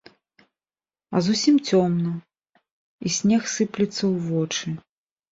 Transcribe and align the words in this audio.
А 1.17 1.19
зусім 1.25 1.55
цёмна, 1.69 2.13
і 3.09 3.11
снег 3.17 3.41
сыплецца 3.57 3.99
ў 4.13 4.31
вочы. 4.31 4.73